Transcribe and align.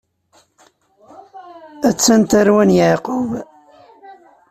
A-tt-an 1.87 2.21
tarwa 2.31 2.63
n 2.63 2.69
Yeɛqub. 2.77 3.29